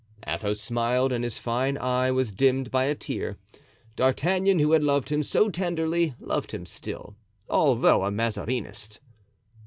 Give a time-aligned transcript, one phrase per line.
[0.25, 3.37] Athos smiled, and his fine eye was dimmed by a tear.
[3.95, 7.13] D'Artagnan, who had loved him so tenderly, loved him still,
[7.47, 8.99] although a Mazarinist.